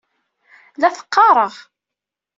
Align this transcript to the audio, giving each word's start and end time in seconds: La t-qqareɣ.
La 0.81 0.89
t-qqareɣ. 0.95 1.53